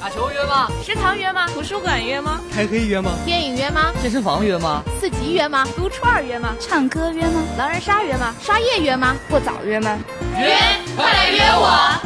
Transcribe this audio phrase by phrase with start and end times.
[0.00, 0.66] 打球约吗？
[0.82, 1.46] 食堂约吗？
[1.48, 2.40] 图书馆约吗？
[2.50, 3.12] 开黑约吗？
[3.26, 3.92] 电影约吗？
[4.00, 4.82] 健身房约吗？
[4.98, 5.62] 四级约吗？
[5.76, 6.56] 撸串约吗？
[6.58, 7.42] 唱歌约吗？
[7.58, 8.34] 狼人杀约吗？
[8.40, 9.14] 刷夜约吗？
[9.28, 9.98] 过早约吗？
[10.38, 10.56] 约，
[10.96, 12.00] 快来约我！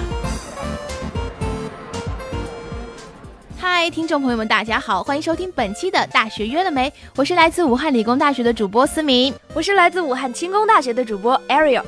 [3.56, 11.84] 嗨，听众朋友们，大家好，欢迎收听本期的《大学约了没》，我是来自武汉理工大学的主播思明，我是来自武汉轻工大学的主播 Ariel。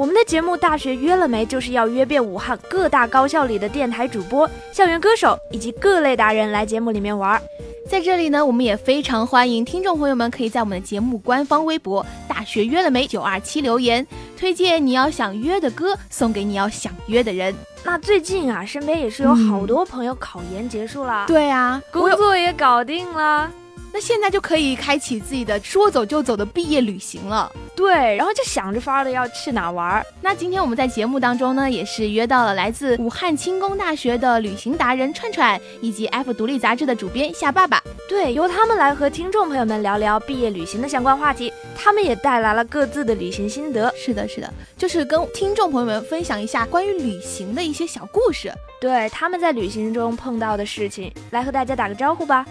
[0.00, 7.38] 我们的节目《大学约了没》就是要约遍武汉各大高校里的电台主播、校园歌手以及各类达人来节目里面玩。
[7.86, 14.06] 在这里呢，我们也非常欢迎听众朋友们可以在我们的节目官方微博“大学约了没”九二七留言，
[14.38, 17.54] 推荐你要想约的歌，送给你要想约的人。
[17.84, 23.50] 那最近啊，身边也是有好多朋友考研结束了，对啊，工作也搞定了。
[23.92, 30.06] 那现在就可以开启自己的说走就走的毕业旅行了，对，然后就想着法儿的要去哪玩儿。
[30.20, 41.52] 那今天我们在节目当中呢，也是约到了来自武汉轻工大学的旅行达人串串，以及 F 独立杂志的主编夏爸爸，对，由他们来和听众朋友们聊聊毕业旅行的相关话题。
[41.74, 43.92] 他们也带来了各自的旅行心得。
[43.96, 52.46] 是的，是的，就是跟听众朋友们分享一下关于旅行的一些小故事，对他们在旅行中碰到的事情，来和大家打个招呼吧。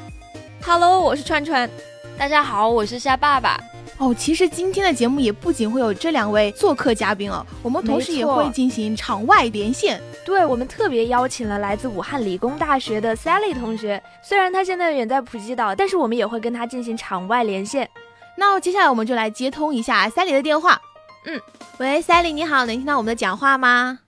[0.62, 1.70] Hello，我是串串。
[2.18, 3.60] 大家好，我是夏爸爸。
[3.98, 10.00] 哦，其实今天的节目也不仅会有这两位做客嘉宾哦，我们同时也会进行场外连线。
[10.26, 17.90] 对，我们特别邀请了来自武汉理工大学的 Sally 同学，虽然他现在远在普吉岛，但是我们也会跟他进行场外连线。
[18.38, 20.80] 那接下来我们就来接通一下 Sally 的电话。
[21.26, 21.42] 嗯，
[21.80, 24.00] 喂，Sally，你好，能听到我们的讲话吗？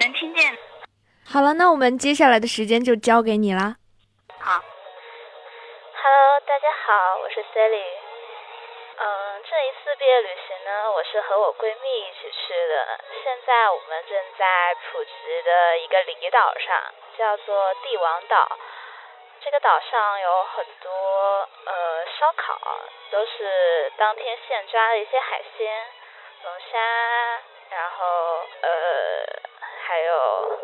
[0.00, 0.52] 能听见。
[1.24, 3.76] 好了，那我们接下来的时间就交给你了。
[4.38, 4.62] 好。
[6.08, 7.84] Hello，大家好，我是 Sally。
[8.96, 13.00] 嗯，这一次毕业旅行呢，我是和我闺蜜一起去的。
[13.24, 18.56] 现在我们正在普吉的一个离岛上，叫做帝王岛。
[19.40, 22.56] 这个岛上有很多呃烧烤，
[23.10, 25.86] 都是当天现抓的一些海鲜，
[26.44, 26.78] 龙虾，
[27.70, 28.06] 然后
[28.62, 29.26] 呃
[29.82, 30.58] 还有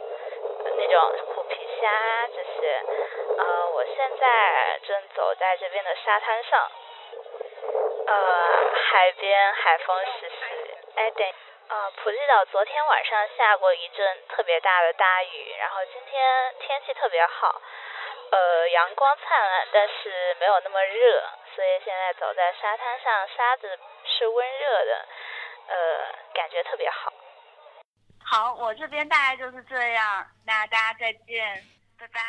[0.77, 2.83] 那种虎皮虾这些。
[3.39, 6.71] 呃，我现在正走在这边的沙滩上，
[8.07, 10.75] 呃，海边海风习习。
[10.95, 11.35] 哎，等，
[11.69, 17.61] 呃，普吉岛昨天晚上下过一阵特别大的大雨，然后今天天气特别好，
[18.31, 21.25] 呃，阳光灿烂，但是没有那么热，
[21.57, 25.07] 所以现在走在沙滩上，沙子是温热的，
[25.67, 27.13] 呃，感觉特别好。
[28.25, 31.65] 好，我这边大概就是这样，那大家再见，
[32.03, 32.21] 拜拜。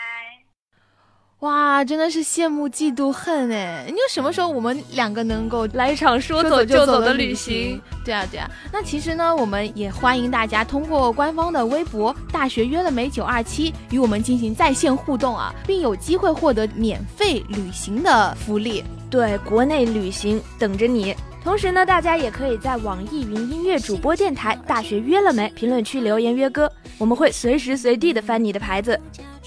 [1.40, 3.86] 哇，真的是羡慕嫉妒恨哎！
[3.88, 7.82] 你说什么时候我们两个能够来一场说走就走的旅行？
[8.06, 8.48] 对啊，对啊。
[8.72, 18.84] 那其实呢，我们也欢迎大家通过官方的微博“大学约了没九二七”与我们进行在线互动啊，并有机会获得免费旅行的福利。
[19.10, 21.16] 对，国内旅行等着你。
[21.44, 28.98] 同时呢，大家也可以在网易云音乐主播电台“大学约了没”评论区留言约歌，我们会随时随地的翻你的牌子。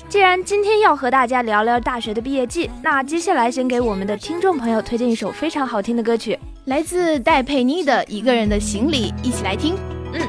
[0.08, 9.74] 既然今天要和大家聊聊大学的毕业季，那接下来先给我们的听众朋友推荐一首非常好听的歌曲，来自戴佩妮的《一个人的行李》，一起来听。
[10.12, 10.20] 嗯。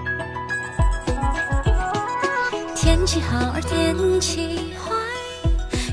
[2.76, 4.96] 天气好而天气坏，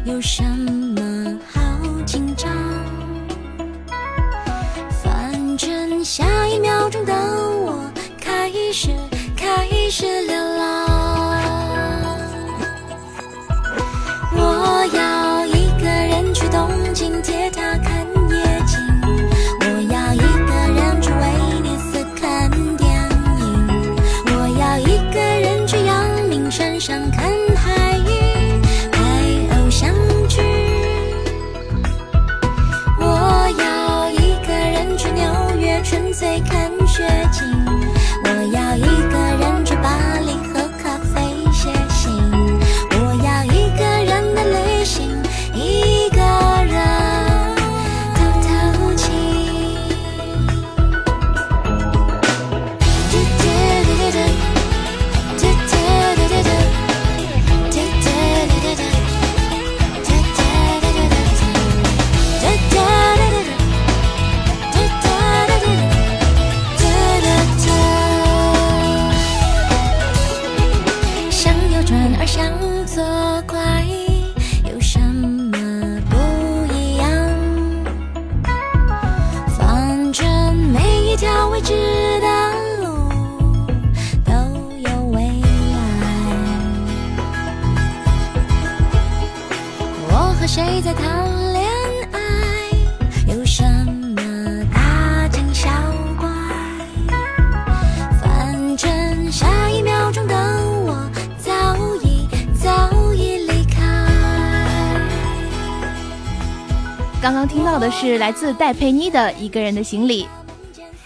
[0.05, 1.61] 有什么好
[2.07, 2.51] 紧张？
[5.03, 7.85] 反正下一秒钟的我
[8.19, 8.89] 开始
[9.37, 10.74] 开始流浪。
[107.85, 110.25] 的是来自戴佩妮的《一个人的行李》。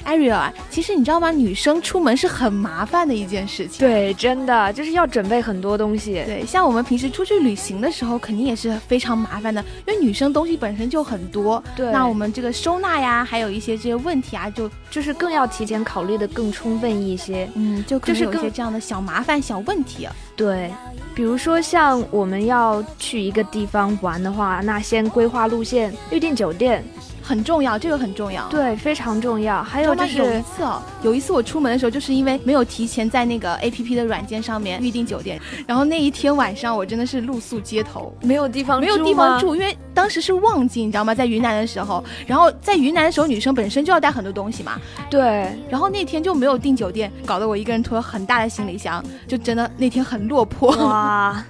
[0.06, 1.32] Ariel，其实你知道吗？
[1.32, 3.80] 女生出门是很麻烦的一件事情。
[3.80, 6.22] 对，真的就是要准备很多东西。
[6.24, 11.60] 对，像我们平时出去旅行的时候，肯定也是非常麻烦的，因为女生东西本身就很多。
[11.74, 17.50] 对，那我们这个收纳呀，还有一些这些问题啊，就就是更要提前考虑的更充分一些。
[17.56, 20.14] 嗯，就就是有一些这样的小麻烦、小问题啊。
[20.36, 20.72] 对，
[21.12, 26.84] 比如说像我们要去一个地方玩的话，那先规划路线、预定酒店。
[27.28, 29.62] 很重要，这个很重要，对，非常重要。
[29.62, 41.14] 还有就是有一次哦，有一次我出门的时候，就是因为没有提前在那个 A P P 的软件上面预订酒店，然后那一天晚上我真的是露宿街头，没有地方没有地方住，因为当时是旺季，你知道吗？
[41.14, 44.80] 在云南的时候，然后在云南的时候，女生本身就要带很多东西嘛，
[45.10, 51.44] 对，然后那天就没有订酒店，搞得我一个人拖了很大的行李箱，就真的那天很落魄哇。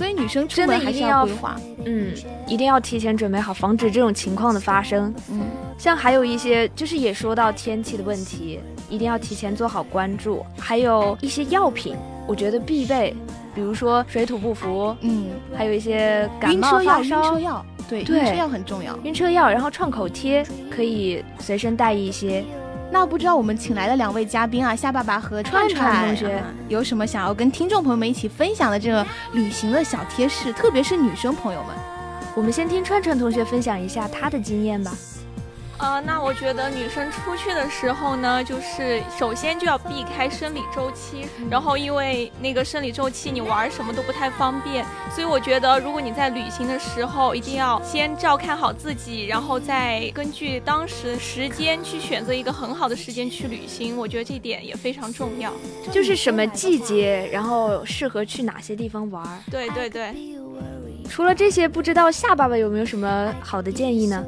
[0.00, 2.14] 所以女生出门还是要规划，嗯，
[2.48, 5.14] 一定要提前准备好，防止这种情况的发生。
[5.30, 5.42] 嗯，
[5.76, 10.42] 像还有一些，就是也说到天气的问题，一定要提前做好关注。
[10.58, 11.94] 还有一些药品，
[12.26, 13.14] 我觉得必备，
[13.54, 22.42] 比如说水土不服，嗯，还有一些感冒发烧，晕车药，对，晕车药很重要，晕车药，然后创口贴可以随身带一些。
[22.92, 31.76] 那不知道我们请来的两位嘉宾啊，夏爸爸和串串同学，有什么想要跟听众朋友们一起分享的这个旅行的小贴士，特别是女生朋友们。
[32.34, 34.92] 我们先听串串同学分享一下他的经验吧。
[35.80, 55.50] 呃，那我觉得女生出去的时候呢，就是首先就要避开生理周期，然后因为那个生理周期你玩什么都不太方便，所以我觉得如果你在旅行的时候，一定要先照看好自己，然后再根据当时时间去选择一个很好的时间去旅行，我觉得这点也非常重要。
[55.90, 59.24] 就是什么季节，然后适合去哪些地方玩？
[59.50, 60.14] 对对对。
[61.08, 64.22] 除了这些，不知道夏爸爸有没有什么好的建议呢？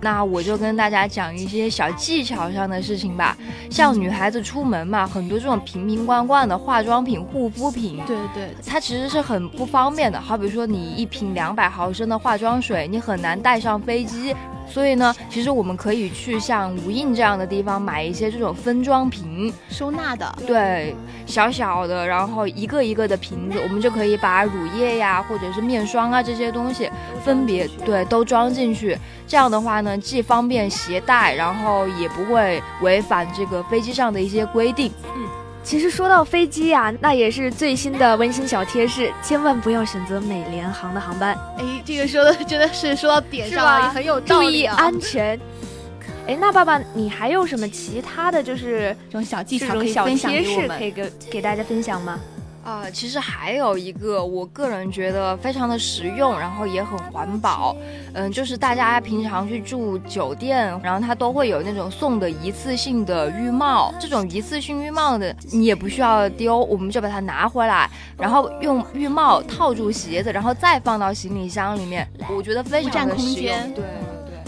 [0.00, 3.36] 那我就跟大家讲一些小技巧上的事情吧。
[3.70, 10.20] 像女孩子出门嘛，很多这种瓶瓶罐罐的化妆品、护肤品，对对，它其实是很不方便的。
[10.20, 14.34] 好比说，你一瓶两百毫升的化妆水，你很难带上飞机。
[14.70, 20.94] 所以呢，其实我们可以去像无印这样的地方买一些这种分装瓶，收纳的，对，
[21.26, 26.88] 小小的，然后一个一个的瓶子，我们就可以把乳液呀，或者是面霜啊这些东西
[27.24, 28.96] 分别对都装进去。
[29.26, 34.92] 这样的话呢，既方便携带，然后也不会违反这个飞机上的一些规定。
[35.16, 35.39] 嗯。
[35.62, 41.36] 其实说到飞机呀，那也是最新的温馨小贴士，千万不要选择美联航的航班。
[41.58, 44.46] 哎，这个说的真的是说到点上了，很有道理。
[44.46, 45.38] 注意安全。
[46.26, 52.18] 哎，那爸爸，你还有什么其他的就是这种小技巧、可以分享贴士可以给给大家分享吗？
[52.62, 57.74] 啊，其实还有一个，我个人觉得非常的实用，然后也很环保。
[58.12, 63.92] 嗯，就是大家平常去住酒店，然后它都会有那种送的一次性的浴帽。
[63.98, 72.06] 这种一次性浴帽的，你也不需要丢，我们就把它拿回来，然后用浴帽套住鞋子，然后再放到行李箱里面。
[72.28, 73.74] 我觉得非常的实用。
[73.74, 73.84] 对。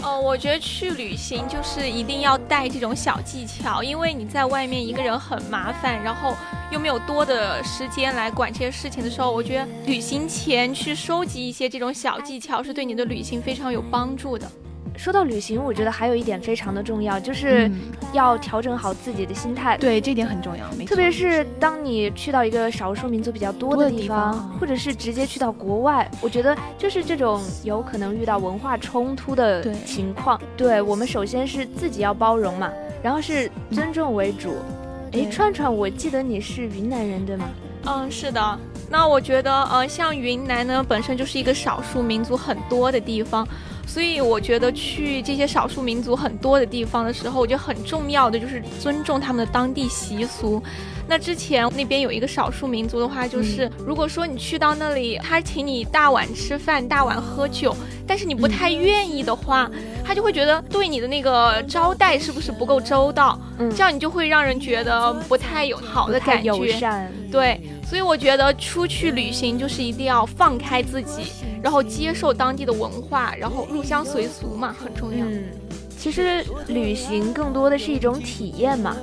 [0.03, 6.35] 哦，我觉得去旅行就是一定要带这种小技巧，因为你在外面一个人很麻烦，然后
[6.73, 14.49] 又没有多的时间来管这些事情的时候，我觉得旅行前去收集一些这种小技巧是对你的旅行非常有帮助的。
[14.97, 17.69] 说到旅行，我觉得还有一点非常的重要，就是
[18.11, 19.77] 要调整好自己的心态。
[19.77, 20.67] 对，这点很重要。
[20.85, 30.41] 特别是当你去到一个少数民族比较多的地方，或者是直接去到国外，我觉得就是这种有可能遇到文化冲突的情况。
[30.57, 32.71] 对我们首先是自己要包容嘛，
[33.03, 34.55] 然后是尊重为主。
[35.13, 37.47] 哎，串串，我记得你是云南人对吗？
[37.85, 38.59] 嗯，是的。
[38.89, 43.47] 那我觉得，呃，像云南呢，本身就是一个少数民族很多的地方。
[43.85, 50.61] 所以我觉得去这些少数民族很多的地方的时候，我觉得很重要的就是尊重他们的当地习俗。
[51.05, 57.75] 那之前那边有一个少数民族的话，就是如果说你去到那里，他请你大碗吃饭、大碗喝酒，
[58.07, 59.69] 但是你不太愿意的话，
[60.03, 63.37] 他就会觉得对你的那个招待是不是不够周到？
[63.59, 66.47] 嗯，这样你就会让人觉得不太有好的感觉。
[66.47, 67.11] 友善。
[67.29, 71.31] 对，所以我觉得出去旅行就是一定要放开自己。
[71.61, 75.25] 然后接受当地的文化，然后入乡随俗嘛，很重要。
[75.25, 75.45] 嗯，
[75.97, 78.97] 其实旅行更多的是一种体验嘛，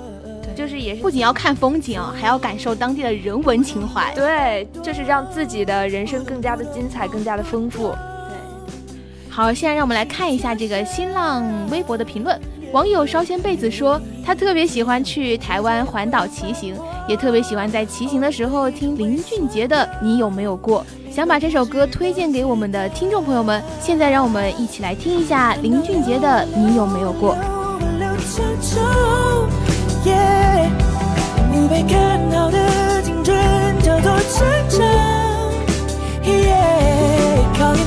[0.55, 4.13] 就是也不仅要看风景啊，还要感受当地的人文情怀。
[4.15, 7.89] 对，就是让自己的人生更加的精彩，更加的丰富。
[7.89, 12.39] 对，好，现在让我们来看一下这个新浪微博的评论。
[12.73, 16.77] 网友烧仙贝子说，他特别喜欢去台湾环岛骑行，
[17.09, 23.61] 也特别喜欢在骑行的时候听林俊杰的《你有没有过》，想把这首歌推荐给我们的听众朋友们。
[23.81, 27.35] 现在让我们一起来听一下林俊杰的《你有没有过》。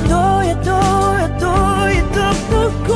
[0.09, 0.73] 多越多
[1.15, 1.47] 越多
[1.87, 2.17] 越躲
[2.49, 2.51] 不
[2.87, 2.91] 过，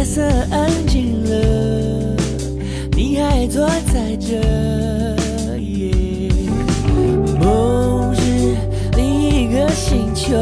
[0.00, 2.16] 夜色安静了，
[2.96, 4.40] 你还坐在这。
[7.38, 8.56] 梦是
[8.96, 10.38] 另一个星球，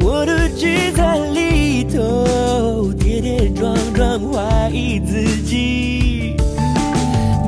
[0.00, 6.34] 我独居在里头，跌跌撞撞怀疑自己。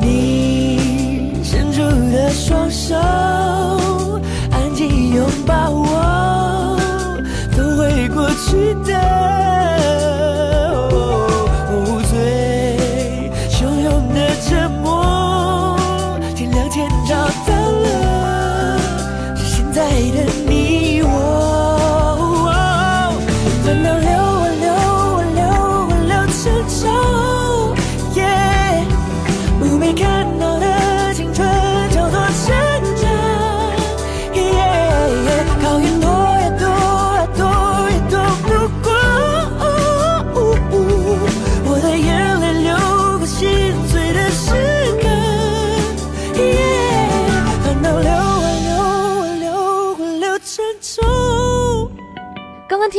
[0.02, 1.80] 你伸出
[2.12, 2.94] 的双手，
[4.50, 5.70] 安静拥抱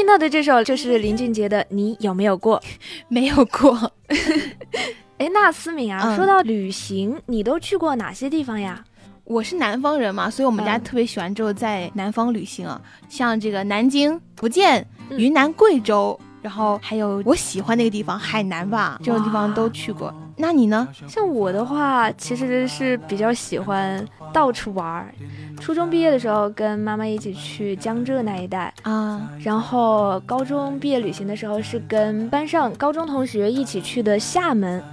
[0.01, 2.59] 听到的这首就是林俊杰的《你有没有过》。
[3.07, 3.93] 没有过，
[5.19, 8.83] 哎，那思敏啊，嗯说到旅行，你都去过哪些地方呀？
[9.25, 20.11] 我是南方人嘛，所以我们家嗯特别喜欢就在南方旅行啊，像这个南京、福建、嗯云南、贵州，然后还有我喜欢那个地方海南吧，这种地方都去过。
[20.41, 20.87] 那你呢？
[21.07, 25.13] 像我的话，其实是比较喜欢到处玩儿。
[25.59, 34.83] 初中毕业的时候，跟妈妈一起去江浙那一带，啊，然后高中毕业旅行的时候是跟班上高中同学一起去的厦门，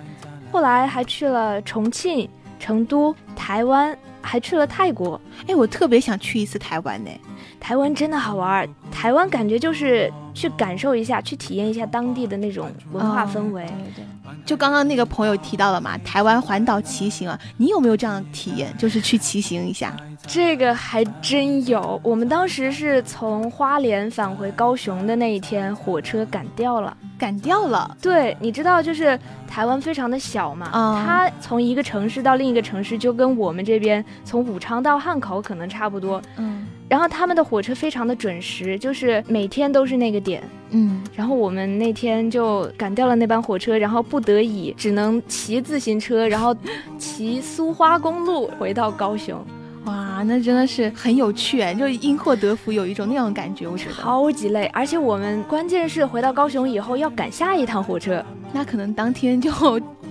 [0.53, 2.29] 后来还去了重庆、
[2.61, 5.19] 成都、台湾，还去了泰国。
[5.47, 7.11] 哎，我特别想去一次台湾呢。
[7.59, 13.65] 台湾真的好玩儿，台湾感觉就是去感受一下，去体验一下当地的那种文化氛围。
[13.65, 14.05] 哦对对。
[14.49, 18.75] 就刚刚那个朋友提到了嘛，台湾环岛骑行啊，你有没有这样的体验？
[18.79, 19.95] 就是去骑行一下。
[20.27, 26.97] 这个还真有，我们当时是从花莲返回高雄的那一天，火车赶掉了。
[27.19, 27.95] 赶掉了。
[28.01, 36.23] 对，你知道，就是台湾非常的小嘛，嗯它从一个城市到另一个城市，就跟我们这边从武昌到汉口可能差不多。
[36.39, 40.43] 嗯然后他们的火车非常的准时，就是每天都是那个点。
[40.71, 46.55] 嗯，然后我们那天就赶掉了那班火车，然后不得已只能骑自行车，然后
[46.99, 49.39] 骑苏花公路回到高雄。
[49.85, 53.95] 哇，那真的是很有趣哎，就因祸得福，有一种那种感觉，我觉得。
[53.95, 59.51] 超级累，而且我们关键是回到高雄以后要赶下一趟火车，那可能当天就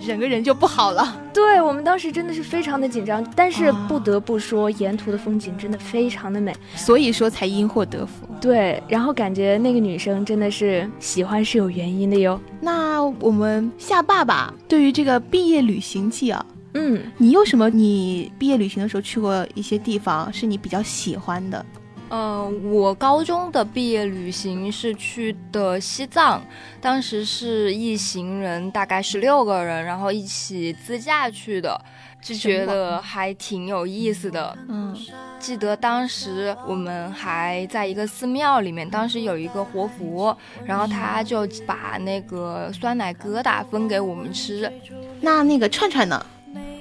[0.06, 1.22] 整个人就不好了。
[1.34, 6.54] 对我们当时真的是非常的紧张，但是啊不得不说，沿途的风景真的非常的美。
[6.75, 8.27] 所以说才因祸得福。
[8.42, 12.39] 对，然后感觉那个女生真的是喜欢是有原因的哟。
[12.60, 21.66] 那我们夏爸爸对于这个毕业旅行记啊，嗯，你有什么你毕业旅行的时候去过一些地方是你比较喜欢的？
[22.10, 26.42] 嗯，我高中的毕业旅行是去的西藏，
[26.80, 31.80] 当时是一行人，大概十六个人，然后一起自驾去的，
[32.22, 34.58] 就觉得还挺有意思的。
[34.70, 34.96] 嗯，
[35.38, 40.36] 记得当时我们还在一个寺庙里面，当时有一个活佛，
[40.66, 44.72] 然后他就把那个酸奶疙瘩分给我们吃。
[45.20, 46.26] 那那个串串呢？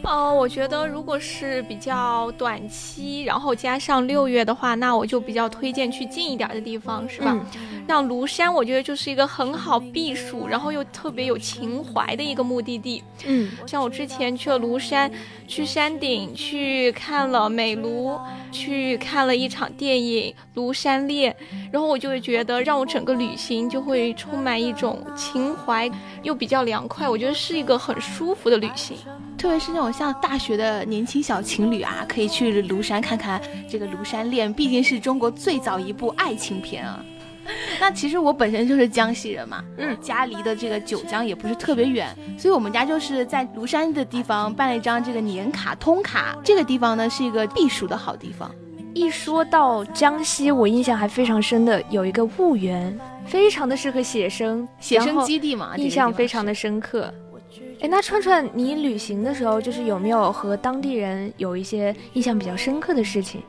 [0.07, 7.33] 哦，我觉得如果是比较短期，然后加上六月的话，那我就比较推荐去近一点的地方，是吧？
[7.35, 7.45] 嗯
[7.87, 13.01] 像庐山，我觉得就是一个很好避暑，然后又特别有情怀的一个目的地。
[13.25, 15.09] 嗯，像我之前去了庐山，
[15.47, 18.19] 去山顶去看了美庐，
[18.51, 21.33] 去看了一场电影《庐山恋》，
[21.71, 25.89] 然后我就会觉得让我整个旅行就会充满一种情怀，
[26.25, 28.97] 又比较凉快，我觉得是一个很舒服的旅行。
[29.37, 37.05] 特别是那种像大学的年轻小情侣啊，可以去庐山看看这个《庐山恋》，毕竟是中国最早一部爱情片啊。
[37.79, 46.37] 那其实我本身就是江西人嘛，嗯，家离的这个九江也不是特别远，所以我们家就是在庐山的地方办了一张这个年卡通卡。
[46.43, 48.51] 这个地方呢是一个避暑的好地方。
[48.95, 57.13] 一说到江西，我印象还非常深的有一个婺源，非常的适合写生，写生基地嘛，印象非常的深刻。
[57.81, 63.43] 哎，那串串，你旅行的时候就是有没有和当地人有一些印象比较深刻的事情？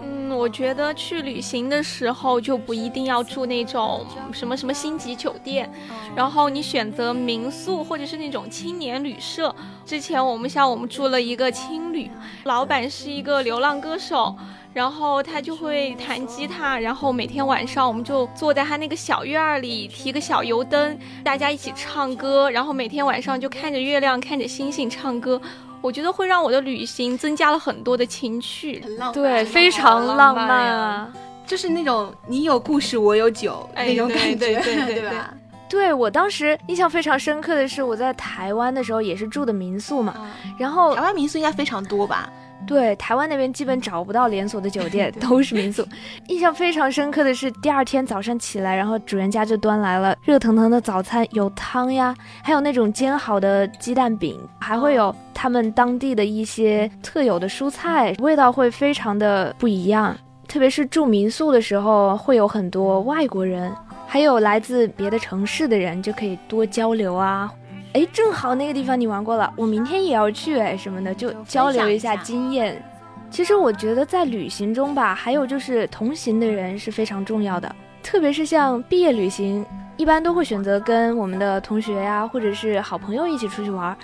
[0.00, 5.70] 嗯我觉得去旅行的时候就不一定要住那种什么什么星级酒店，
[6.14, 9.54] 然后你选择民宿或者是那种青年旅社。
[9.84, 12.10] 之前我们像我们住了一个青旅，
[12.44, 14.34] 老板是一个流浪歌手，
[14.74, 25.40] 然后他就会弹吉他，然后每天晚上我们就坐在他那个小院儿里，提个小油灯，大家一起唱歌，然后每天晚上就看着月亮，看着星星唱歌。
[25.80, 31.12] 我觉得会让我的旅行增加了很多的情趣，对，非常浪漫啊，
[31.46, 35.32] 就是那种你有故事我有酒那种感觉，对对 对吧？
[35.68, 40.14] 对我当时印象非常深刻的是，我在台湾的时候也是住的民宿嘛，
[40.58, 42.32] 然后台湾民宿应该非常多吧？
[42.66, 45.86] 对，台湾那边基本找不到连锁的酒店， 都是民宿。
[46.28, 60.16] 印象非常深刻的是，第二天早上起来，然后主人家就端来了热腾腾的早餐，有汤呀，还有那种煎好的鸡蛋饼，还会有他们当地的一些特有的蔬菜，味道会非常的不一样。
[60.46, 63.72] 特别是住民宿的时候，会有很多外国人，
[64.06, 67.50] 还有来自别的城市的人，就可以多交流啊。
[67.94, 72.84] 哎，正好那个地方你玩过了，我明天也要去哎，什么的就交流一下经验。
[73.30, 79.64] 其实我觉得在旅行中吧，还有就是同行的人是非常重要的，特别是像毕业旅行，
[79.96, 83.96] 一般都会选择跟我们的同学呀，或者是好朋友一起出去玩。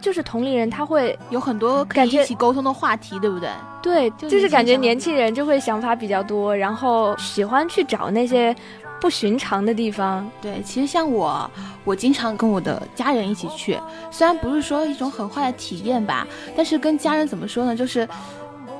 [0.00, 3.48] 就是同龄人他会有很多感觉一起沟通的话题，对不对？
[3.80, 8.54] 对，就是感觉年轻人就会想法比较多，然后喜欢去找那些。
[9.00, 11.48] 不寻常的地方，对，其实像我，
[11.84, 13.78] 我经常跟我的家人一起去，
[14.10, 18.08] 虽然不是说一种很坏的体验吧，但是跟家人怎么说呢，就是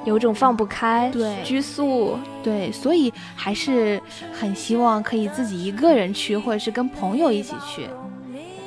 [0.05, 4.01] 有种放不开，对，拘束，对，所以还是
[4.33, 7.89] 很希望可以自己一个人去，或者是跟朋友一起去。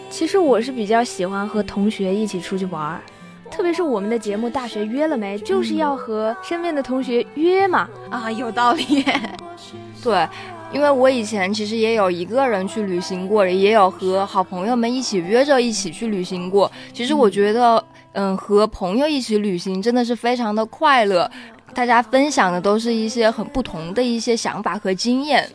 [0.10, 3.02] 其实我是比较喜欢和同学一起出去玩儿，
[3.50, 7.90] 特别是我们的节目《大学约了没》，就是要和身边的同学约嘛。
[8.10, 9.06] 啊，有道理，
[10.04, 10.28] 对。
[10.72, 16.72] 因为我以前其实也有一个人去旅行过，也有和好朋友们一起约着一起去旅行过。
[16.94, 21.30] 其实我觉得，嗯，和朋友一起旅行真的是非常的快乐，
[21.74, 25.50] 大家分享的都是一些很不同的一些想法和经验。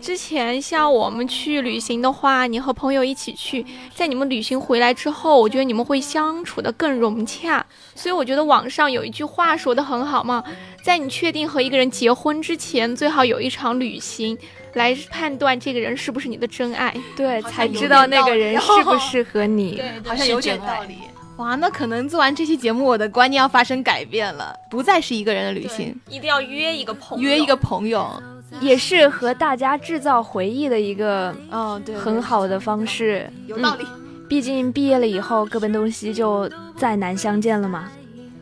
[0.00, 7.64] 之前像我们去旅行的话，你和朋友一起去，在你们旅行回来之后，我觉得你们会相处的更融洽。
[7.94, 10.42] 所以我觉得网上有一句话说的很好嘛，
[10.82, 14.36] 在你确定和一个人结婚之前，最好有一场旅行，
[14.72, 19.76] 来判断这个人是不是你的真爱，对，才知道那个人适不适合你。
[19.76, 20.96] 对，好像有点道理。
[21.36, 28.22] 哇，那可能做完这期节目，我的观念要发生改变了，不再是一个人的旅行，一定要约一个朋友，约一个朋友。
[28.58, 33.86] 也是和大家制造回忆的一个，嗯，对，很好的方式，有道理。
[34.28, 37.88] 毕竟毕业了以后，各奔东西就再难相见了嘛。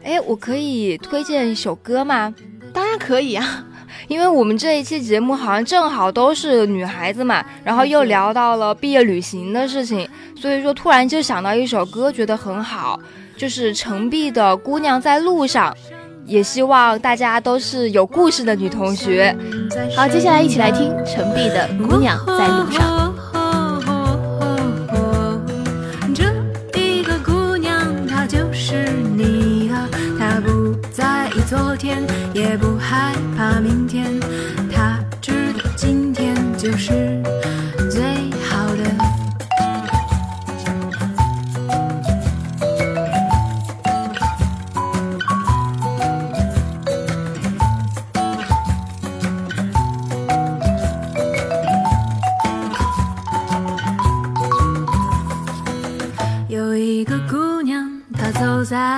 [0.02, 2.34] 哎，我可以推荐一首歌吗？
[2.72, 3.66] 当然可以啊，
[4.06, 13.00] 因为我们这一期节目好像正好都是女孩子嘛，然后又聊到了毕业旅行的事情，所以说突然就想到一首歌，觉得很好，
[13.36, 15.72] 就是陈碧的《姑娘在路上》。
[16.28, 19.34] 也希望大家都是有故事的女同学。
[19.96, 22.82] 好，接下来一起来听陈碧的《姑娘在路上》。
[26.14, 29.88] 这一个姑娘，她就是你啊，
[30.18, 32.02] 她不在意昨天，
[32.34, 34.20] 也不害怕明天，
[34.70, 36.92] 她知道今天就是。
[58.68, 58.97] 在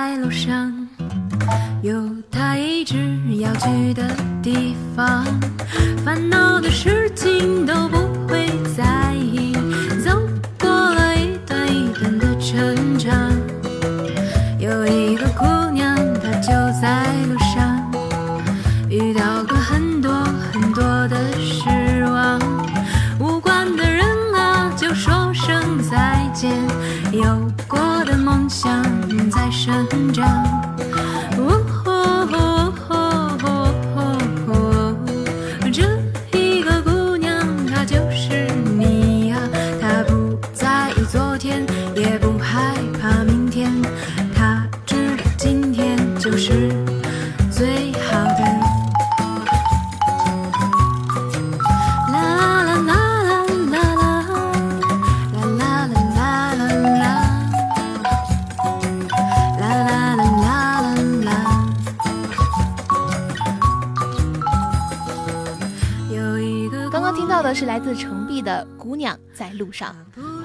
[67.71, 69.95] 来自程璧的《姑娘在路上》。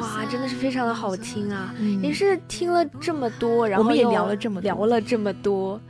[0.01, 1.75] 哇，真的是非常的好听啊！
[1.77, 5.81] 嗯也是听了这么多，然后我们也聊了这么多聊了这么多，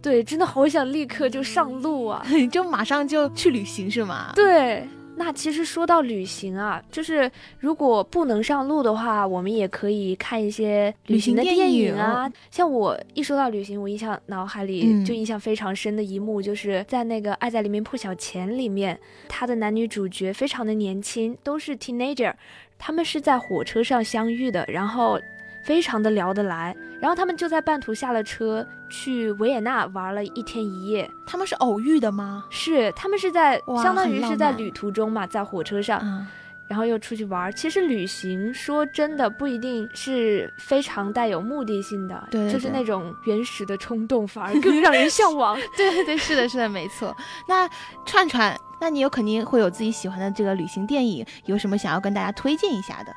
[0.00, 2.24] 对，真的好想立刻就上路啊！
[2.50, 4.32] 就马上就去旅行是吗？
[4.34, 4.88] 对，
[5.24, 7.30] 那其实说到旅行啊，就是
[7.60, 12.28] 如果不能上路的话，我们也可以看一些旅行的电电影影啊。
[12.50, 22.34] 像我一说到旅行，我印象脑海里嗯就印象非常深的一幕，就是在那个《爱在黎明破晓前》里面，他的男女主角非常的年轻，都是 teenager，
[22.76, 25.20] 他们是在火车上相遇的，然后。
[25.62, 31.08] 非常的聊得来，然后他们就在半途下了车，去维也纳玩了一天一夜。
[31.26, 32.44] 他们是偶遇的吗？
[32.50, 36.26] 是，他们是在相当于是在旅途中嘛，在火车上，嗯，
[36.66, 37.50] 然后又出去玩。
[37.54, 45.56] 其实旅行说真的不一定是非常带有目的性的，对对对就是那种原始的冲动反而更 让人向往。
[45.76, 47.16] 对对对，是的，是的，没错。
[47.48, 47.68] 那
[48.04, 53.12] 串串，那你有肯定会有自己喜欢的这个旅行电影，有什么想要跟大家推荐一下的？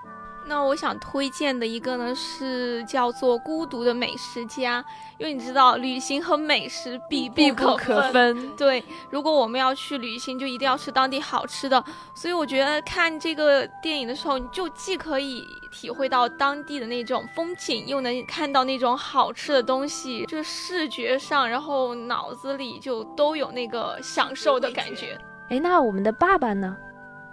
[0.48, 4.82] 那我想推荐的一个呢是叫做《孤独的美食家》，
[5.18, 8.56] 因为你知道旅行和美食必必不可可分。
[8.56, 11.84] 对，如果我们要去旅行，就一定要吃当地好吃的。
[12.14, 25.18] 所以我觉得看这个电影的时候，你就既可以体会到当地的那种风景，又能看到那种好吃的东西，就视觉上，然后脑子里就都有那个享受的感觉。
[25.50, 26.78] 哎，那我们的爸爸呢？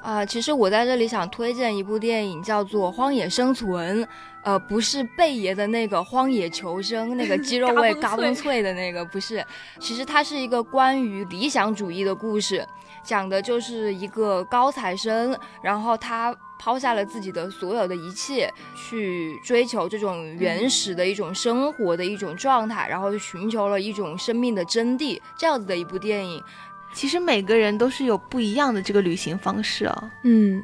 [0.02, 4.02] 啊、其实我在这里想推荐一部电影，叫做《荒野生存》。
[4.42, 9.44] 呃，不是贝爷的那个《荒野求生》，那个鸡肉味嘎嘎嘣脆嘣脆的那个，不是。
[9.78, 12.66] 其实它是一个关于理想主义的故事，
[13.04, 26.42] 讲的就是一个高材生，然后他抛下了自己的所有的一切，去追求这种原始的一种生活的一种状态，然后寻求了一种生命的真谛，这样子的一部电影。
[26.92, 30.10] 其实每个人都是有不一样的这个旅行方式哦。
[30.24, 30.62] 嗯，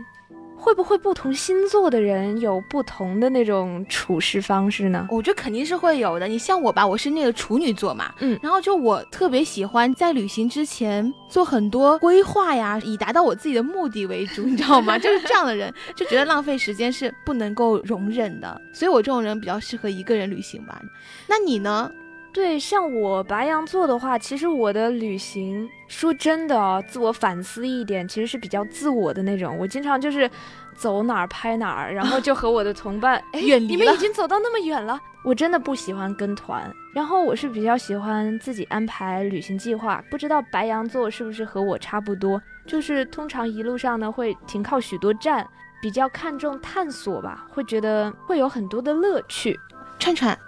[0.56, 5.06] 会不会不同星座的人有不同的那种处事方式呢？
[5.10, 6.26] 我觉得肯定是会有的。
[6.26, 14.98] 你像我吧，我是那个处女座嘛，嗯然后就我特别喜欢在旅行之前做很多规划呀，以达到我自己的目的为主， 你知道吗？
[14.98, 20.82] 就是这样的人，就觉得浪费时间是不能够容忍的，所以我这种人比较适合一个人旅行吧。
[21.28, 21.90] 那你呢？
[22.32, 29.56] 对，像我白羊座的话，其实我的旅行，说真的啊，自我反思一点，其实是比较自我的那种。
[29.58, 30.30] 我经常就是
[30.76, 35.00] 走哪儿拍哪儿，然后就和我的同伴， 哎，远离你们已经走到那么远了。
[35.24, 40.02] 我真的不喜欢跟团，然后我是比较喜欢自己安排旅行计划。
[40.08, 42.40] 不知道白羊座是不是和我差不多？
[42.66, 45.46] 就是通常一路上呢会停靠许多站，
[45.82, 49.58] 比较看重探索吧，会觉得会有很多的乐趣。
[49.98, 50.38] 串串，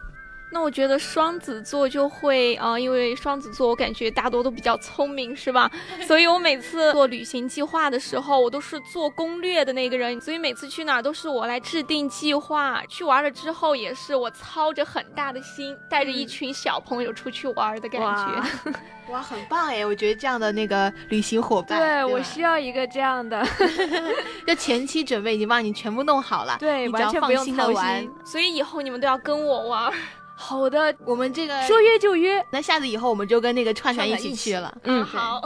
[0.52, 5.70] 那我觉得双子座就会啊、呃因为双子座我感觉大多都比较聪明，是吧？
[6.06, 12.82] 所以我每次做旅行计划的时候，我都是做攻略的那个人，所以每次去哪儿都是我来制定计划。
[12.88, 18.70] 去玩了之后，也是我操着很大的心，带着一群小朋友出去玩的感觉。
[19.10, 19.84] 哇，很棒哎！
[19.84, 23.44] 我觉得这样的那个旅行伙伴，对我需要一个这样的。
[24.46, 28.12] 就前期准备已经帮你全部弄好了，对你只要完全不用放心的操玩心。
[28.24, 29.92] 所以以后你们都要跟我玩。
[30.40, 32.42] 好的，我们这个说约就约。
[32.50, 34.74] 那下次以后我们就跟那个串串一起去了。
[34.84, 35.42] 嗯，好，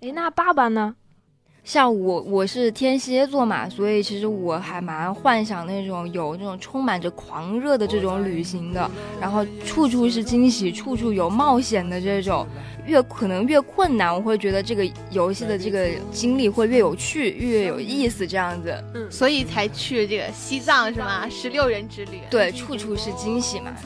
[0.00, 0.96] 哎，那爸爸呢？
[1.68, 12.46] 像我我是天蝎座嘛，所以其实我还蛮幻想那种有那种充满着狂热的这种旅行的，然后处处是惊喜，处处有冒险的这种。
[12.86, 18.74] 越可能越困难，我会觉得这个游戏的这个经历会越有趣，越有意思，这样子。
[18.94, 21.28] 嗯，所以才去这个西藏是吗？
[21.28, 22.20] 十六人之旅。
[22.30, 23.76] 对，处处是惊喜嘛。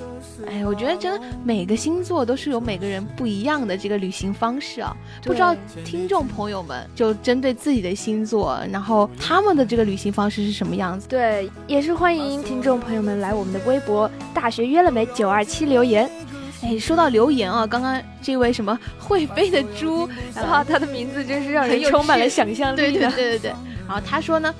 [0.47, 4.97] 哎，我觉得真的每个星座都是有每个人不一样的这个旅行方式啊。
[5.25, 5.53] 不知道
[5.85, 11.09] 听众朋友们就针对自己的星座，然后他们的这个旅行方式是什么样子？
[11.09, 16.11] 对，也是欢迎听众朋友们来我们的微博“大学约了没”九二七留言。
[16.63, 22.77] 哎，说到留言啊，刚刚这位什么会飞的猪，哇，他的名字真是让人充满了想象力。
[22.77, 23.51] 对对对对对。
[23.89, 24.55] 然后他说呢，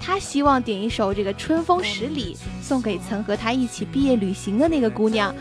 [0.00, 5.32] 他希望点一首这个《春风十里》，送给曾和他一起毕业旅行的那个姑娘，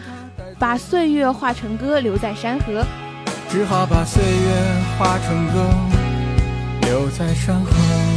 [0.60, 2.86] 把岁月化成歌，留在山河。
[3.50, 5.70] 只好把岁月化成歌，
[6.86, 8.13] 留在山河。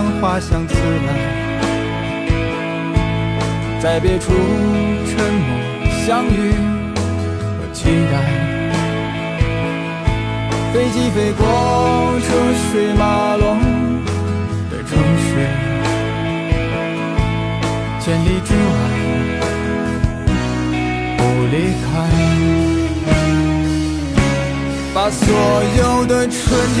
[0.00, 0.74] 为你唱花香自
[1.06, 1.08] 来。
[3.80, 4.32] 在别处
[5.06, 5.48] 沉默
[6.06, 6.52] 相遇
[7.56, 8.14] 和期待。
[10.72, 11.44] 飞机飞过
[12.20, 12.28] 车
[12.70, 13.58] 水马龙
[14.70, 15.28] 的城市，
[18.00, 18.58] 千里之外
[21.18, 21.88] 不离开。
[24.92, 25.24] 把所
[25.78, 26.38] 有的春
[26.76, 26.80] 天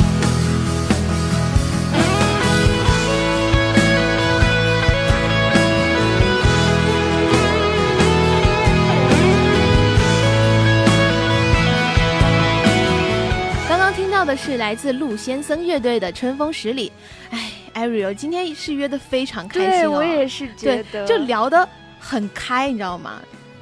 [14.43, 16.91] 是来自陆先生乐队的《春风十里》。
[17.35, 19.71] 哎，Ariel，今天是约的非常开心哦。
[19.71, 21.67] 对我也是觉得，就聊得
[21.99, 23.21] 很开，你知道吗？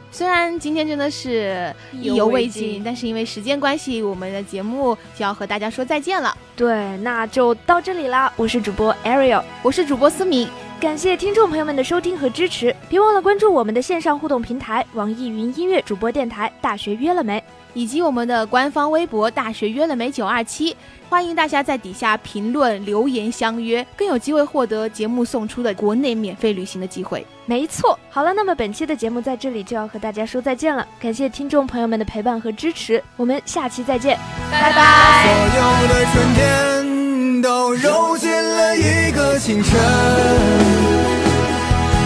[0.09, 6.33] 虽然今天真的是意犹未尽，但是因为时间关系，我们的节目就要和大家说再见了。
[6.55, 8.31] 对，那就到这里啦。
[8.37, 10.47] 我是主播 Ariel，我是主播思敏。
[10.79, 17.37] 感谢听众朋友们的收听和支持，别忘了关注我们的线上互动平台网易云音乐主播电台《大学约了没》。
[17.73, 20.75] 以及我们的官方微博“大学约了没九二七”，
[21.09, 27.25] 欢迎大家在底下评论留言相约，更有机会获得节目送出的国内免费旅行的机会。
[27.45, 34.17] 没错，好了，那么本期的节目在这里就要和大家说再见了，感谢听众朋友们的陪伴和支持，我们下期再见，
[34.51, 35.25] 拜拜。
[35.25, 35.33] 所
[35.81, 39.79] 有的春天都揉进了一个清晨，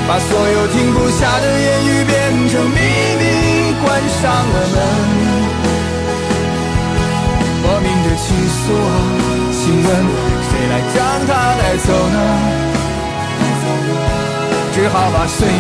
[0.08, 2.80] 把所有停不下的言语变成秘
[3.20, 5.33] 密，关上了门。
[8.14, 8.94] 莫名的情愫啊，
[9.52, 9.88] 请问
[10.50, 10.96] 谁来将
[11.26, 12.18] 它带走呢？
[14.74, 15.54] 只好把岁月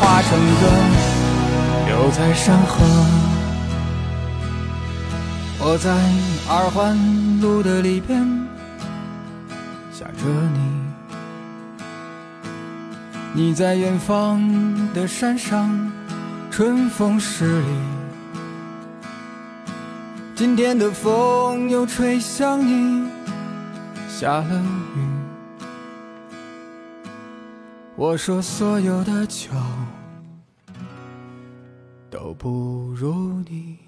[0.00, 0.62] 化成歌，
[1.86, 2.72] 留在山河。
[5.60, 5.90] 我在
[6.48, 6.96] 二环
[7.40, 8.18] 路的里边
[9.92, 10.58] 想着你，
[13.34, 14.40] 你在远方
[14.94, 15.92] 的山上，
[16.50, 17.66] 春风十里。
[20.36, 23.08] 今天的风又吹向你
[24.08, 24.62] 下了
[24.96, 25.00] 雨。
[27.94, 29.50] 我说所有的酒
[32.10, 33.84] 都不如你。